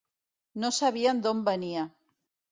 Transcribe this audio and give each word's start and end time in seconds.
No 0.61 0.71
sabien 0.77 1.21
d’on 1.25 1.43
venia. 1.49 1.83